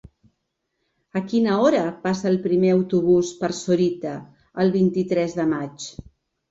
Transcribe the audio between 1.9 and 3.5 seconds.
passa el primer autobús